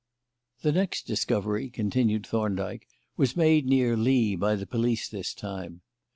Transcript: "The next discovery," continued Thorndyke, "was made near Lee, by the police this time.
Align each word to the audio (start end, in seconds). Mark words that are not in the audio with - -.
"The 0.63 0.71
next 0.71 1.03
discovery," 1.05 1.69
continued 1.69 2.25
Thorndyke, 2.25 2.87
"was 3.17 3.37
made 3.37 3.67
near 3.67 3.95
Lee, 3.95 4.35
by 4.35 4.55
the 4.55 4.65
police 4.65 5.07
this 5.07 5.31
time. 5.31 5.81